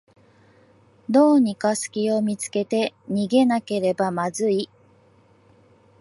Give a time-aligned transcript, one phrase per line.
[1.11, 4.67] どうにかすきを見つけて逃げなければまずい